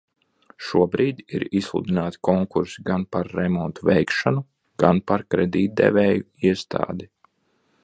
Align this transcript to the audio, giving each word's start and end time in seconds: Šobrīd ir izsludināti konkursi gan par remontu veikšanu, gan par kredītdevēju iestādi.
Šobrīd 0.67 1.19
ir 1.39 1.43
izsludināti 1.59 2.19
konkursi 2.29 2.85
gan 2.87 3.05
par 3.17 3.29
remontu 3.41 3.87
veikšanu, 3.91 4.43
gan 4.85 5.05
par 5.11 5.25
kredītdevēju 5.35 6.27
iestādi. 6.53 7.13